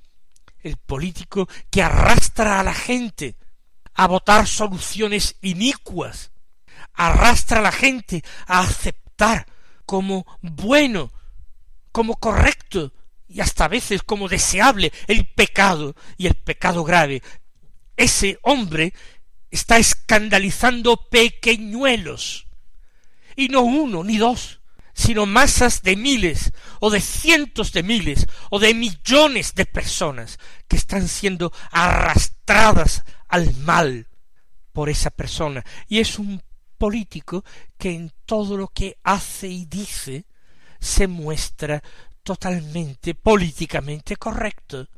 el 0.61 0.77
político 0.77 1.49
que 1.71 1.83
arrastra 1.83 2.61
a 2.61 2.63
la 2.63 2.75
gente 2.75 3.37
a 4.01 4.07
votar 4.07 4.47
soluciones 4.47 5.37
inicuas, 5.43 6.33
arrastra 6.95 7.59
a 7.59 7.63
la 7.63 7.71
gente 7.71 8.25
a 8.47 8.61
aceptar 8.61 9.45
como 9.85 10.25
bueno, 10.41 11.13
como 11.93 12.17
correcto 12.17 12.95
y 13.29 13.41
hasta 13.41 13.67
a 13.67 13.69
veces 13.69 14.03
como 14.03 14.27
deseable 14.27 14.91
el 15.07 15.27
pecado 15.27 15.95
y 16.17 16.29
el 16.29 16.35
pecado 16.35 16.83
grave. 16.83 17.23
Ese 17.95 18.39
hombre 18.41 18.95
está 19.51 19.77
escandalizando 19.77 20.97
pequeñuelos, 21.11 22.47
y 23.37 23.49
no 23.49 23.61
uno 23.61 24.03
ni 24.03 24.17
dos, 24.17 24.63
sino 24.95 25.27
masas 25.27 25.83
de 25.83 25.97
miles 25.97 26.53
o 26.81 26.89
de 26.89 27.03
cientos 27.03 27.71
de 27.73 27.83
miles 27.83 28.27
o 28.49 28.59
de 28.61 28.73
millones 28.73 29.55
de 29.55 29.67
personas 29.67 30.39
que 30.69 30.77
están 30.77 31.07
siendo 31.07 31.53
arrastradas 31.71 33.05
al 33.31 33.55
mal 33.57 34.09
por 34.73 34.89
esa 34.89 35.11
persona. 35.11 35.65
Y 35.89 36.01
es 36.01 36.19
un 36.19 36.43
político 36.79 37.45
que 37.77 37.93
en 37.93 38.13
todo 38.25 38.57
lo 38.57 38.69
que 38.69 38.99
hace 39.03 39.49
y 39.49 39.67
dice 39.67 40.25
se 40.81 41.07
muestra 41.07 41.83
totalmente 42.23 43.15
políticamente 43.15 44.17
correcto, 44.17 44.89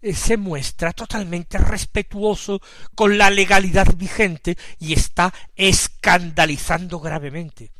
eh, 0.00 0.14
se 0.14 0.36
muestra 0.36 0.92
totalmente 0.92 1.58
respetuoso 1.58 2.60
con 2.94 3.18
la 3.18 3.30
legalidad 3.30 3.94
vigente 3.94 4.56
y 4.78 4.92
está 4.94 5.32
escandalizando 5.54 7.00
gravemente. 7.00 7.72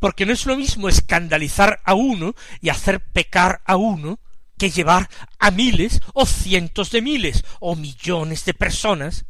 Porque 0.00 0.26
no 0.26 0.32
es 0.32 0.44
lo 0.46 0.56
mismo 0.56 0.88
escandalizar 0.88 1.80
a 1.84 1.94
uno 1.94 2.34
y 2.60 2.68
hacer 2.68 3.00
pecar 3.00 3.62
a 3.64 3.76
uno 3.76 4.18
que 4.58 4.70
llevar 4.70 5.08
a 5.38 5.50
miles 5.50 6.00
o 6.14 6.26
cientos 6.26 6.90
de 6.90 7.02
miles 7.02 7.44
o 7.60 7.76
millones 7.76 8.44
de 8.44 8.54
personas 8.54 9.24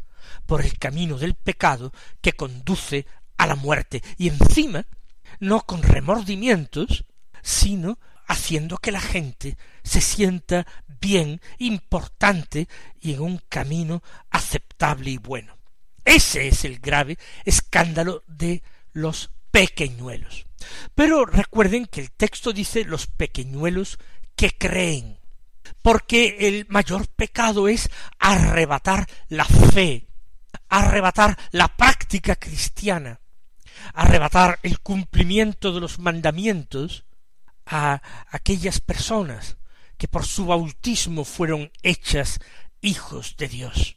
por 0.47 0.63
el 0.63 0.79
camino 0.79 1.19
del 1.19 1.35
pecado 1.35 1.93
que 2.21 2.33
conduce 2.33 3.07
a 3.37 3.47
la 3.47 3.57
muerte 3.57 4.03
y 4.19 4.29
encima 4.29 4.87
no 5.41 5.61
con 5.63 5.83
remordimientos, 5.83 7.05
sino 7.43 7.99
haciendo 8.27 8.79
que 8.79 8.93
la 8.93 9.01
gente 9.01 9.57
se 9.83 10.01
sienta 10.01 10.67
bien, 11.01 11.41
importante 11.59 12.69
y 13.01 13.15
en 13.15 13.21
un 13.21 13.39
camino 13.49 14.03
aceptable 14.31 15.11
y 15.11 15.19
bueno. 15.19 15.59
Ese 16.05 16.49
es 16.49 16.65
el 16.65 16.79
grave 16.79 17.19
escándalo 17.45 18.23
de 18.27 18.63
los 18.93 19.31
pequeñuelos. 19.51 20.47
Pero 20.95 21.27
recuerden 21.27 21.87
que 21.87 22.01
el 22.01 22.11
texto 22.11 22.53
dice 22.53 22.85
los 22.85 23.07
pequeñuelos 23.07 23.99
que 24.35 24.51
creen, 24.51 25.21
porque 25.83 26.37
el 26.41 26.67
mayor 26.69 27.09
pecado 27.09 27.69
es 27.69 27.91
arrebatar 28.19 29.07
la 29.29 29.45
fe 29.45 30.09
arrebatar 30.69 31.39
la 31.51 31.69
práctica 31.69 32.37
cristiana, 32.37 33.21
arrebatar 33.93 34.59
el 34.63 34.81
cumplimiento 34.81 35.73
de 35.73 35.81
los 35.81 35.99
mandamientos 35.99 37.05
a 37.67 38.03
aquellas 38.31 38.81
personas 38.81 39.57
que 39.97 40.09
por 40.09 40.27
su 40.27 40.47
bautismo 40.47 41.25
fueron 41.25 41.71
hechas 41.83 42.41
hijos 42.81 43.37
de 43.37 43.49
Dios. 43.49 43.97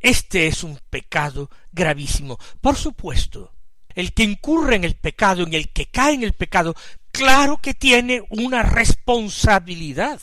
Este 0.00 0.46
es 0.46 0.64
un 0.64 0.78
pecado 0.90 1.50
gravísimo. 1.72 2.38
Por 2.60 2.76
supuesto, 2.76 3.54
el 3.94 4.12
que 4.12 4.24
incurre 4.24 4.76
en 4.76 4.84
el 4.84 4.96
pecado, 4.96 5.44
en 5.44 5.54
el 5.54 5.72
que 5.72 5.86
cae 5.86 6.14
en 6.14 6.24
el 6.24 6.32
pecado, 6.32 6.74
claro 7.12 7.58
que 7.58 7.74
tiene 7.74 8.22
una 8.28 8.62
responsabilidad. 8.62 10.20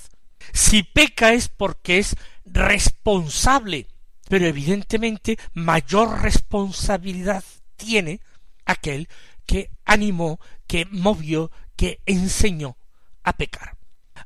Si 0.54 0.84
peca 0.84 1.34
es 1.34 1.48
porque 1.48 2.00
es 2.00 2.16
responsable 2.46 3.88
pero 4.32 4.48
evidentemente 4.48 5.38
mayor 5.54 6.22
responsabilidad 6.22 7.44
tiene 7.76 8.22
aquel 8.64 9.10
que 9.46 9.72
animó, 9.84 10.40
que 10.68 10.86
movió, 10.86 11.52
que 11.76 12.00
enseñó 12.06 12.78
a 13.24 13.34
pecar. 13.34 13.76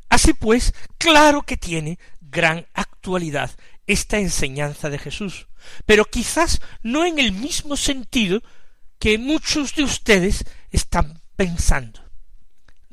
Así 0.07 0.33
pues, 0.33 0.75
claro 0.99 1.41
que 1.41 1.57
tiene 1.57 1.97
gran 2.21 2.67
actualidad 2.75 3.49
esta 3.87 4.19
enseñanza 4.19 4.91
de 4.91 4.99
Jesús, 4.99 5.47
pero 5.87 6.05
quizás 6.05 6.61
no 6.83 7.03
en 7.03 7.17
el 7.17 7.31
mismo 7.31 7.75
sentido 7.75 8.43
que 8.99 9.17
muchos 9.17 9.73
de 9.73 9.85
ustedes 9.85 10.45
están 10.69 11.19
pensando. 11.35 12.04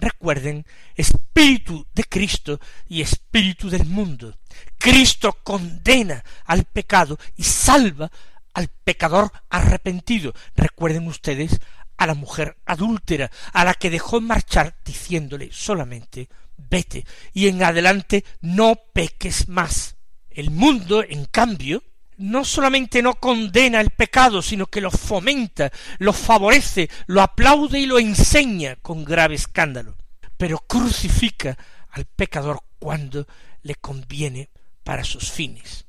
Recuerden, 0.03 0.67
espíritu 0.97 1.87
de 1.95 2.03
Cristo 2.03 2.59
y 2.88 3.03
espíritu 3.03 3.71
del 3.71 3.87
mundo. 3.87 4.37
Cristo 4.77 5.33
condena 5.45 6.25
al 6.45 6.65
pecado 6.65 7.21
y 7.37 7.45
salva 7.45 8.11
al 8.53 8.67
pecador 8.67 9.31
arrepentido. 9.49 10.35
Recuerden 10.57 11.07
ustedes 11.07 11.61
a 11.97 12.09
la 12.09 12.15
mujer 12.15 12.57
adúltera, 12.67 13.31
a 13.53 13.65
la 13.65 13.75
que 13.75 13.91
dejó 13.91 14.21
marchar 14.21 14.75
diciéndole 14.85 15.51
solamente 15.53 16.29
vete 16.57 17.07
y 17.33 17.47
en 17.47 17.62
adelante 17.62 18.25
no 18.41 18.75
peques 18.93 19.49
más. 19.49 19.95
El 20.31 20.51
mundo, 20.51 21.05
en 21.09 21.27
cambio, 21.27 21.85
no 22.18 22.44
solamente 22.44 23.03
no 23.03 23.14
condena 23.14 23.81
el 23.81 23.90
pecado, 23.90 24.42
sino 24.42 24.66
que 24.66 24.81
lo 24.81 24.90
fomenta, 24.90 25.70
lo 25.98 26.12
favorece, 26.12 26.88
lo 27.07 27.22
aplaude 27.22 27.81
y 27.81 27.87
lo 27.87 27.98
enseña 27.98 28.77
con 28.77 29.05
grave 29.05 29.35
escándalo, 29.35 29.96
pero 30.37 30.59
crucifica 30.59 31.57
al 31.90 32.05
pecador 32.05 32.62
cuando 32.79 33.27
le 33.62 33.75
conviene 33.77 34.51
para 34.85 35.05
sus 35.05 35.31
fines. 35.31 35.87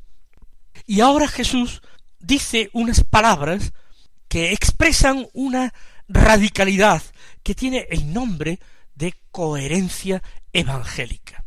Y 0.85 1.01
ahora 1.01 1.27
Jesús 1.27 1.81
dice 2.19 2.69
unas 2.73 3.03
palabras 3.03 3.73
que 4.27 4.51
expresan 4.51 5.27
una 5.33 5.73
radicalidad 6.07 7.01
que 7.43 7.55
tiene 7.55 7.87
el 7.89 8.13
nombre 8.13 8.59
de 8.95 9.13
coherencia 9.31 10.21
evangélica. 10.51 11.42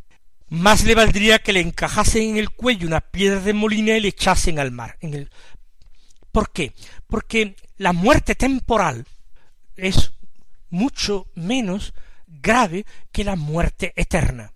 Más 0.48 0.84
le 0.84 0.94
valdría 0.94 1.40
que 1.40 1.52
le 1.52 1.60
encajasen 1.60 2.30
en 2.30 2.36
el 2.36 2.50
cuello 2.50 2.86
una 2.86 3.00
piedra 3.00 3.40
de 3.40 3.52
molina 3.52 3.96
y 3.96 4.00
le 4.00 4.08
echasen 4.08 4.58
al 4.58 4.70
mar. 4.70 4.98
¿Por 6.30 6.52
qué? 6.52 6.72
Porque 7.06 7.56
la 7.76 7.92
muerte 7.92 8.34
temporal 8.34 9.06
es 9.76 10.12
mucho 10.70 11.26
menos 11.34 11.94
grave 12.26 12.86
que 13.12 13.24
la 13.24 13.36
muerte 13.36 13.92
eterna. 13.96 14.52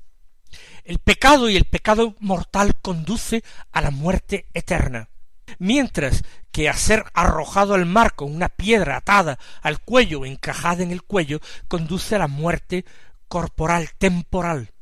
El 0.84 0.98
pecado 0.98 1.48
y 1.48 1.56
el 1.56 1.64
pecado 1.64 2.14
mortal 2.20 2.76
conduce 2.80 3.42
a 3.72 3.80
la 3.80 3.90
muerte 3.90 4.46
eterna. 4.54 5.08
mientras 5.58 6.22
que 6.52 6.68
a 6.68 6.74
ser 6.74 7.04
arrojado 7.14 7.74
al 7.74 7.86
mar 7.86 8.14
con 8.14 8.34
una 8.34 8.48
piedra 8.48 8.96
atada 8.96 9.38
al 9.62 9.80
cuello 9.80 10.20
o 10.20 10.26
encajada 10.26 10.82
en 10.82 10.90
el 10.90 11.02
cuello 11.02 11.40
conduce 11.68 12.16
a 12.16 12.18
la 12.18 12.28
muerte 12.28 12.84
corporal, 13.28 13.90
temporal. 13.98 14.72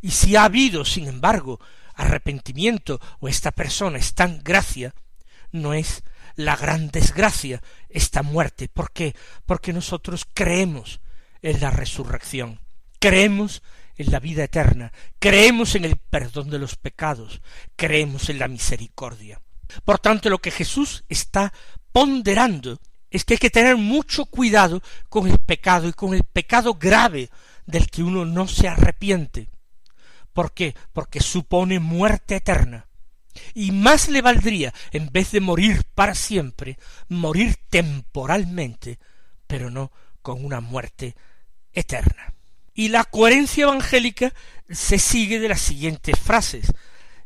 Y 0.00 0.10
si 0.10 0.36
ha 0.36 0.44
habido, 0.44 0.84
sin 0.84 1.08
embargo, 1.08 1.60
arrepentimiento 1.94 3.00
o 3.20 3.28
esta 3.28 3.52
persona 3.52 3.98
está 3.98 4.24
en 4.24 4.42
gracia, 4.42 4.94
no 5.50 5.74
es 5.74 6.02
la 6.36 6.56
gran 6.56 6.88
desgracia 6.90 7.62
esta 7.88 8.22
muerte. 8.22 8.68
¿Por 8.68 8.92
qué? 8.92 9.14
Porque 9.46 9.72
nosotros 9.72 10.26
creemos 10.32 11.00
en 11.42 11.60
la 11.60 11.70
resurrección, 11.70 12.60
creemos 12.98 13.62
en 13.96 14.10
la 14.10 14.20
vida 14.20 14.44
eterna, 14.44 14.92
creemos 15.18 15.74
en 15.74 15.84
el 15.84 15.96
perdón 15.96 16.50
de 16.50 16.58
los 16.58 16.76
pecados, 16.76 17.40
creemos 17.76 18.28
en 18.28 18.38
la 18.38 18.48
misericordia. 18.48 19.40
Por 19.84 19.98
tanto, 19.98 20.30
lo 20.30 20.38
que 20.38 20.50
Jesús 20.50 21.04
está 21.08 21.52
ponderando 21.92 22.78
es 23.10 23.24
que 23.24 23.34
hay 23.34 23.38
que 23.38 23.50
tener 23.50 23.76
mucho 23.76 24.24
cuidado 24.26 24.82
con 25.08 25.28
el 25.28 25.38
pecado 25.38 25.88
y 25.88 25.92
con 25.92 26.14
el 26.14 26.24
pecado 26.24 26.74
grave 26.74 27.28
del 27.66 27.88
que 27.88 28.02
uno 28.02 28.24
no 28.24 28.48
se 28.48 28.68
arrepiente. 28.68 29.50
¿Por 30.32 30.52
qué? 30.52 30.74
Porque 30.92 31.20
supone 31.20 31.78
muerte 31.78 32.36
eterna. 32.36 32.86
Y 33.54 33.70
más 33.70 34.08
le 34.08 34.22
valdría, 34.22 34.74
en 34.90 35.10
vez 35.10 35.32
de 35.32 35.40
morir 35.40 35.84
para 35.94 36.14
siempre, 36.14 36.78
morir 37.08 37.56
temporalmente, 37.70 38.98
pero 39.46 39.70
no 39.70 39.90
con 40.20 40.44
una 40.44 40.60
muerte 40.60 41.16
eterna. 41.72 42.34
Y 42.74 42.88
la 42.88 43.04
coherencia 43.04 43.64
evangélica 43.64 44.32
se 44.70 44.98
sigue 44.98 45.40
de 45.40 45.48
las 45.48 45.60
siguientes 45.60 46.18
frases. 46.18 46.72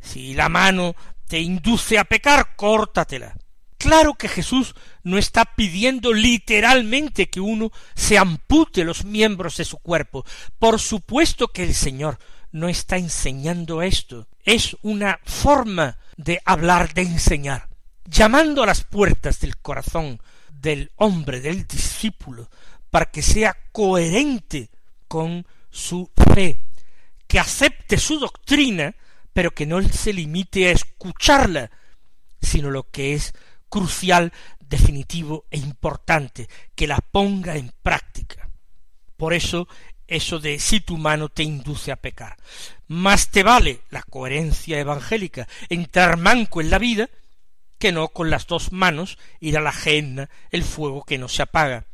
Si 0.00 0.34
la 0.34 0.48
mano 0.48 0.94
te 1.28 1.40
induce 1.40 1.98
a 1.98 2.04
pecar, 2.04 2.56
córtatela. 2.56 3.36
Claro 3.78 4.14
que 4.14 4.28
Jesús 4.28 4.74
no 5.02 5.18
está 5.18 5.44
pidiendo 5.44 6.12
literalmente 6.12 7.28
que 7.28 7.40
uno 7.40 7.70
se 7.94 8.16
ampute 8.16 8.84
los 8.84 9.04
miembros 9.04 9.58
de 9.58 9.64
su 9.64 9.78
cuerpo. 9.78 10.24
Por 10.58 10.80
supuesto 10.80 11.48
que 11.48 11.62
el 11.62 11.74
Señor 11.74 12.18
no 12.56 12.68
está 12.68 12.96
enseñando 12.96 13.82
esto. 13.82 14.28
Es 14.42 14.78
una 14.80 15.20
forma 15.24 15.98
de 16.16 16.40
hablar, 16.46 16.94
de 16.94 17.02
enseñar, 17.02 17.68
llamando 18.06 18.62
a 18.62 18.66
las 18.66 18.82
puertas 18.82 19.40
del 19.40 19.58
corazón 19.58 20.22
del 20.48 20.90
hombre, 20.96 21.40
del 21.40 21.66
discípulo, 21.66 22.48
para 22.88 23.10
que 23.10 23.20
sea 23.20 23.54
coherente 23.72 24.70
con 25.06 25.46
su 25.68 26.10
fe, 26.16 26.62
que 27.26 27.38
acepte 27.38 27.98
su 27.98 28.18
doctrina, 28.18 28.96
pero 29.34 29.50
que 29.50 29.66
no 29.66 29.82
se 29.82 30.14
limite 30.14 30.68
a 30.68 30.72
escucharla, 30.72 31.70
sino 32.40 32.70
lo 32.70 32.88
que 32.88 33.12
es 33.12 33.34
crucial, 33.68 34.32
definitivo 34.60 35.44
e 35.50 35.58
importante, 35.58 36.48
que 36.74 36.86
la 36.86 37.00
ponga 37.00 37.56
en 37.56 37.70
práctica. 37.82 38.48
Por 39.18 39.34
eso 39.34 39.68
eso 40.08 40.38
de 40.38 40.58
si 40.58 40.80
tu 40.80 40.96
mano 40.96 41.28
te 41.28 41.42
induce 41.42 41.92
a 41.92 41.96
pecar. 41.96 42.36
Más 42.88 43.30
te 43.30 43.42
vale 43.42 43.80
la 43.90 44.02
coherencia 44.02 44.78
evangélica, 44.78 45.48
entrar 45.68 46.16
manco 46.16 46.60
en 46.60 46.70
la 46.70 46.78
vida, 46.78 47.08
que 47.78 47.92
no 47.92 48.08
con 48.08 48.30
las 48.30 48.46
dos 48.46 48.72
manos 48.72 49.18
ir 49.40 49.58
a 49.58 49.60
la 49.60 49.70
ajena 49.70 50.30
el 50.50 50.64
fuego 50.64 51.04
que 51.04 51.18
no 51.18 51.28
se 51.28 51.42
apaga. 51.42 51.86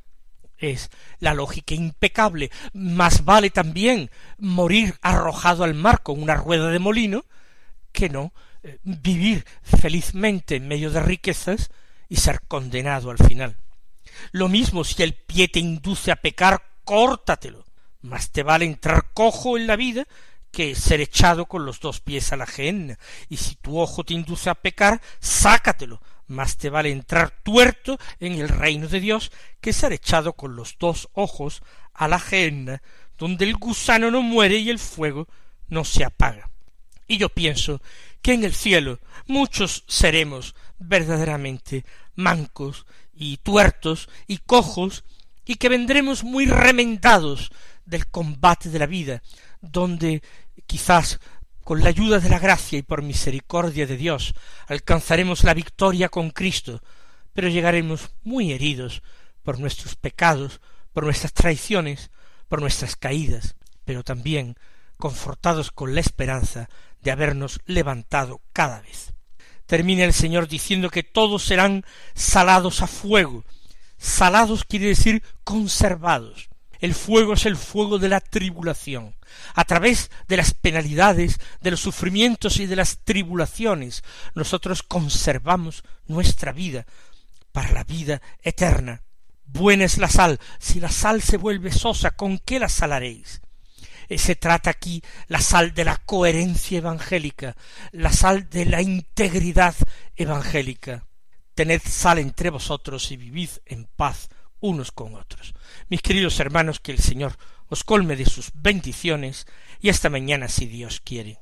Es 0.59 0.91
la 1.19 1.35
lógica 1.35 1.75
impecable. 1.75 2.51
Más 2.73 3.25
vale 3.25 3.51
también 3.51 4.11
morir 4.39 4.97
arrojado 5.03 5.65
al 5.65 5.75
mar 5.75 6.03
con 6.03 6.23
una 6.23 6.37
rueda 6.37 6.69
de 6.69 6.79
molino, 6.79 7.25
que 7.91 8.09
no 8.09 8.33
eh, 8.63 8.79
vivir 8.85 9.45
felizmente 9.63 10.57
en 10.57 10.69
medio 10.69 10.91
de 10.91 11.01
riquezas 11.01 11.71
y 12.09 12.17
ser 12.17 12.43
condenado 12.47 13.11
al 13.11 13.19
final. 13.19 13.57
Lo 14.31 14.49
mismo 14.49 14.85
si 14.85 15.03
el 15.03 15.15
pie 15.15 15.49
te 15.49 15.59
induce 15.59 16.13
a 16.13 16.17
pecar, 16.17 16.63
córtatelo. 16.85 17.65
Más 18.03 18.31
te 18.31 18.43
vale 18.43 18.65
entrar 18.65 19.13
cojo 19.15 19.57
en 19.57 19.67
la 19.67 19.77
vida 19.77 20.07
que 20.51 20.75
ser 20.75 21.01
echado 21.01 21.47
con 21.47 21.65
los 21.65 21.81
dos 21.81 22.01
pies 22.01 22.33
a 22.33 22.37
la 22.37 22.47
gehenna. 22.47 22.99
Y 23.29 23.39
si 23.39 23.55
tu 23.57 23.81
ojo 23.81 24.05
te 24.05 24.15
induce 24.15 24.51
a 24.51 24.55
pecar, 24.55 25.01
sácatelo. 25.19 26.01
Más 26.27 26.57
te 26.57 26.71
vale 26.71 26.91
entrar 26.91 27.31
tuerto 27.43 27.99
en 28.21 28.35
el 28.35 28.49
reino 28.49 28.87
de 28.87 29.01
Dios 29.01 29.33
que 29.61 29.73
ser 29.73 29.93
echado 29.93 30.35
con 30.35 30.55
los 30.57 30.77
dos 30.79 31.09
ojos 31.15 31.63
a 31.95 32.09
la 32.09 32.19
gehenna, 32.19 32.83
donde 33.19 33.45
el 33.45 33.57
gusano 33.57 34.11
no 34.11 34.23
muere 34.23 34.57
y 34.57 34.71
el 34.71 34.79
fuego 34.79 35.27
no 35.69 35.85
se 35.85 36.05
apaga. 36.05 36.51
Y 37.07 37.19
yo 37.19 37.29
pienso 37.29 37.81
que 38.21 38.35
en 38.35 38.45
el 38.45 38.55
cielo 38.55 39.01
muchos 39.27 39.85
seremos 39.89 40.55
verdaderamente 40.79 41.85
mancos 42.15 42.87
y 43.15 43.39
tuertos 43.39 44.09
y 44.27 44.39
cojos 44.39 45.05
y 45.45 45.57
que 45.57 45.69
vendremos 45.69 46.25
muy 46.25 46.47
remendados 46.47 47.53
del 47.85 48.07
combate 48.09 48.69
de 48.69 48.79
la 48.79 48.87
vida, 48.87 49.23
donde 49.61 50.23
quizás 50.67 51.21
con 51.65 51.83
la 51.83 51.89
ayuda 51.89 52.19
de 52.19 52.29
la 52.29 52.39
gracia 52.39 52.79
y 52.79 52.83
por 52.83 53.03
misericordia 53.03 53.87
de 53.87 53.97
Dios 53.97 54.35
alcanzaremos 54.67 55.45
la 55.45 55.55
victoria 55.55 56.09
con 56.09 56.31
Cristo, 56.31 56.83
pero 57.33 57.49
llegaremos 57.49 58.11
muy 58.23 58.53
heridos 58.53 59.03
por 59.43 59.59
nuestros 59.59 59.97
pecados, 59.97 60.61
por 60.93 61.05
nuestras 61.05 61.33
traiciones, 61.33 62.11
por 62.49 62.61
nuestras 62.61 62.97
caídas, 62.97 63.57
pero 63.85 64.03
también 64.03 64.57
confortados 64.97 65.71
con 65.71 65.95
la 65.95 66.01
esperanza 66.01 66.69
de 67.01 67.11
habernos 67.11 67.61
levantado 67.67 68.41
cada 68.53 68.81
vez. 68.81 69.13
Termina 69.67 70.05
el 70.05 70.13
Señor 70.13 70.49
diciendo 70.49 70.91
que 70.91 71.03
todos 71.03 71.45
serán 71.45 71.85
salados 72.15 72.83
a 72.83 72.87
fuego. 72.87 73.45
Salados 73.97 74.65
quiere 74.65 74.87
decir 74.89 75.23
conservados. 75.45 76.51
El 76.83 76.95
fuego 76.95 77.35
es 77.35 77.47
el 77.47 77.57
fuego 77.57 78.01
de 78.01 78.09
la 78.09 78.19
tribulación. 78.19 79.15
A 79.55 79.65
través 79.65 80.11
de 80.27 80.37
las 80.37 80.53
penalidades, 80.53 81.39
de 81.61 81.71
los 81.71 81.79
sufrimientos 81.79 82.59
y 82.59 82.67
de 82.67 82.75
las 82.75 82.99
tribulaciones, 83.05 84.03
nosotros 84.35 84.83
conservamos 84.83 85.85
nuestra 86.09 86.51
vida 86.51 86.85
para 87.53 87.71
la 87.71 87.85
vida 87.85 88.21
eterna. 88.43 89.05
Buena 89.45 89.85
es 89.85 89.97
la 89.97 90.09
sal. 90.09 90.41
Si 90.59 90.81
la 90.81 90.89
sal 90.89 91.23
se 91.23 91.37
vuelve 91.37 91.71
sosa, 91.71 92.11
¿con 92.11 92.41
qué 92.41 92.59
la 92.59 92.69
salaréis? 92.69 93.43
Eh, 94.09 94.19
se 94.19 94.35
trata 94.35 94.71
aquí 94.71 95.05
la 95.29 95.41
sal 95.41 95.75
de 95.75 95.85
la 95.85 95.99
coherencia 95.99 96.79
evangélica, 96.79 97.55
la 97.93 98.13
sal 98.13 98.51
de 98.51 98.65
la 98.65 98.83
integridad 98.83 99.77
evangélica. 100.17 101.07
Tened 101.55 101.83
sal 101.89 102.19
entre 102.19 102.51
vosotros 102.51 103.13
y 103.13 103.17
vivid 103.17 103.51
en 103.67 103.85
paz 103.85 104.31
unos 104.63 104.93
con 104.93 105.15
otros. 105.15 105.53
Mis 105.91 106.01
queridos 106.01 106.41
hermanos, 106.41 106.81
que 106.81 106.93
el 106.93 106.99
Señor 107.01 107.37
os 107.69 107.85
colme 107.85 108.17
de 108.17 108.25
sus 108.25 108.51
bendiciones 108.55 109.47
y 109.81 109.91
hasta 109.91 110.09
mañana 110.09 110.49
si 110.49 110.67
Dios 110.67 111.01
quiere. 111.01 111.42